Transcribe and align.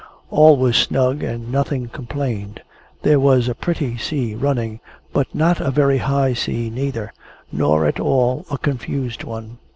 All 0.31 0.57
was 0.57 0.77
snug, 0.77 1.21
and 1.21 1.51
nothing 1.51 1.87
complained. 1.87 2.63
There 3.03 3.19
was 3.19 3.47
a 3.47 3.53
pretty 3.53 3.97
sea 3.99 4.33
running, 4.33 4.79
but 5.13 5.27
not 5.35 5.59
a 5.61 5.69
very 5.69 5.99
high 5.99 6.33
sea 6.33 6.71
neither, 6.71 7.13
nor 7.51 7.85
at 7.85 7.99
all 7.99 8.47
a 8.49 8.57
confused 8.57 9.23
one. 9.23 9.59